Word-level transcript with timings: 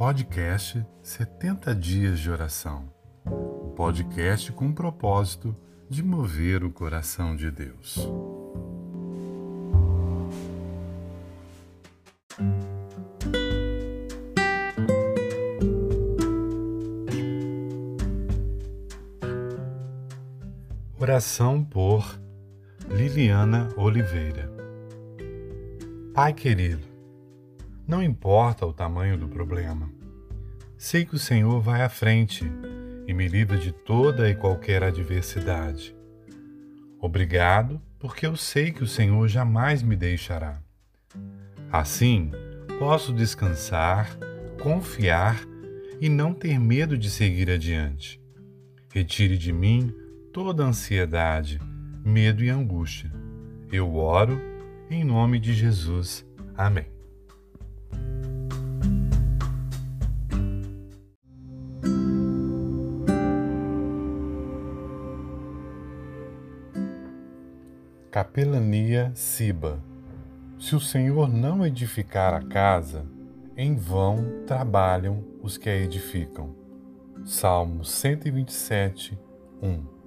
podcast 0.00 0.82
70 1.02 1.74
Dias 1.74 2.20
de 2.20 2.30
Oração. 2.30 2.90
O 3.26 3.74
podcast 3.76 4.50
com 4.50 4.68
o 4.68 4.74
propósito 4.74 5.54
de 5.90 6.02
mover 6.02 6.64
o 6.64 6.72
coração 6.72 7.36
de 7.36 7.50
Deus. 7.50 7.98
Oração 20.98 21.62
por 21.62 22.18
Liliana 22.88 23.68
Oliveira. 23.76 24.50
Pai 26.14 26.32
querido, 26.32 26.89
não 27.86 28.02
importa 28.02 28.66
o 28.66 28.72
tamanho 28.72 29.16
do 29.16 29.28
problema, 29.28 29.90
sei 30.76 31.04
que 31.04 31.14
o 31.14 31.18
Senhor 31.18 31.60
vai 31.60 31.82
à 31.82 31.88
frente 31.88 32.44
e 33.06 33.12
me 33.12 33.28
livra 33.28 33.56
de 33.56 33.72
toda 33.72 34.28
e 34.28 34.34
qualquer 34.34 34.82
adversidade. 34.82 35.94
Obrigado, 37.00 37.80
porque 37.98 38.26
eu 38.26 38.36
sei 38.36 38.70
que 38.70 38.84
o 38.84 38.86
Senhor 38.86 39.26
jamais 39.26 39.82
me 39.82 39.96
deixará. 39.96 40.60
Assim, 41.72 42.30
posso 42.78 43.12
descansar, 43.12 44.16
confiar 44.62 45.40
e 46.00 46.08
não 46.08 46.32
ter 46.32 46.58
medo 46.58 46.96
de 46.96 47.10
seguir 47.10 47.50
adiante. 47.50 48.20
Retire 48.92 49.36
de 49.36 49.52
mim 49.52 49.94
toda 50.32 50.64
ansiedade, 50.64 51.60
medo 52.04 52.42
e 52.42 52.50
angústia. 52.50 53.10
Eu 53.70 53.94
oro 53.94 54.40
em 54.90 55.04
nome 55.04 55.38
de 55.38 55.52
Jesus. 55.52 56.26
Amém. 56.56 56.99
Capelania 68.10 69.12
Siba. 69.14 69.80
Se 70.58 70.74
o 70.74 70.80
Senhor 70.80 71.28
não 71.28 71.64
edificar 71.64 72.34
a 72.34 72.42
casa, 72.42 73.06
em 73.56 73.76
vão 73.76 74.42
trabalham 74.46 75.24
os 75.40 75.56
que 75.56 75.68
a 75.68 75.76
edificam. 75.76 76.56
Salmo 77.24 77.84
127, 77.84 79.16
1 79.62 79.99